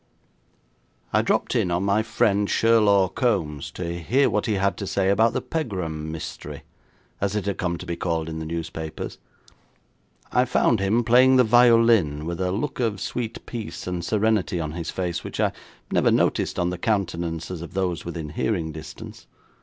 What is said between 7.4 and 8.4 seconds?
had come to be called in